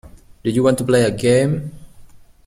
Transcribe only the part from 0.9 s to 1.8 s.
a game.